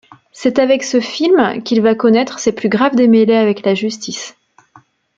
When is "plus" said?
2.53-2.69